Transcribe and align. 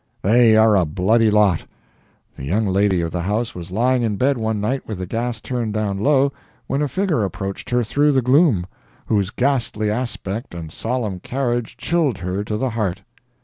They 0.23 0.57
are 0.57 0.75
a 0.75 0.83
bloody 0.83 1.29
lot. 1.29 1.65
The 2.35 2.43
young 2.43 2.65
lady 2.65 3.01
of 3.01 3.11
the 3.11 3.21
house 3.21 3.53
was 3.53 3.69
lying 3.69 4.01
in 4.01 4.15
bed 4.15 4.35
one 4.35 4.59
night 4.59 4.87
with 4.87 4.97
the 4.97 5.05
gas 5.05 5.39
turned 5.39 5.75
down 5.75 5.99
low, 5.99 6.33
when 6.65 6.81
a 6.81 6.87
figure 6.87 7.23
approached 7.23 7.69
her 7.69 7.83
through 7.83 8.13
the 8.13 8.23
gloom, 8.23 8.65
whose 9.05 9.29
ghastly 9.29 9.91
aspect 9.91 10.55
and 10.55 10.71
solemn 10.71 11.19
carriage 11.19 11.77
chilled 11.77 12.17
her 12.17 12.43
to 12.45 12.57
the 12.57 12.71
heart. 12.71 13.03